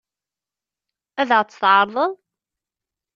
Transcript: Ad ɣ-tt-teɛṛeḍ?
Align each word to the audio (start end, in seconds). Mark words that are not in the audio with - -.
Ad 1.21 1.29
ɣ-tt-teɛṛeḍ? 1.37 1.95